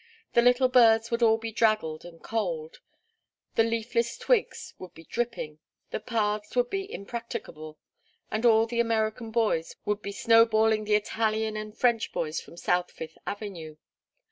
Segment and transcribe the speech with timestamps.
[0.33, 2.79] The little birds would all be draggled and cold,
[3.53, 5.59] the leafless twigs would be dripping,
[5.91, 7.77] the paths would be impracticable,
[8.31, 12.89] and all the American boys would be snowballing the Italian and French boys from South
[12.89, 13.75] Fifth Avenue.